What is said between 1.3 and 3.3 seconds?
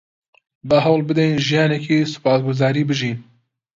ژیانێکی سوپاسگوزاری بژین.